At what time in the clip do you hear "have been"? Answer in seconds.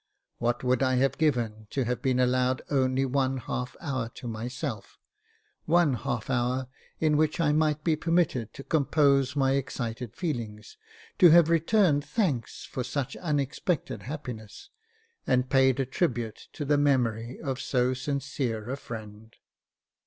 1.85-2.19